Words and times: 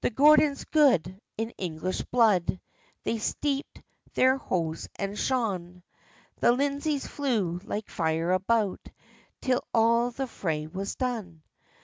The 0.00 0.08
Gordons 0.08 0.64
good, 0.64 1.20
in 1.36 1.50
English 1.58 2.00
blood, 2.04 2.58
They 3.04 3.18
steepd 3.18 3.82
their 4.14 4.38
hose 4.38 4.88
and 4.98 5.18
shoon; 5.18 5.82
The 6.40 6.52
Lindesays 6.52 7.06
flew 7.06 7.58
like 7.62 7.90
fire 7.90 8.32
about, 8.32 8.88
Till 9.42 9.62
all 9.74 10.10
the 10.10 10.26
fray 10.26 10.66
was 10.66 10.94
done. 10.94 11.42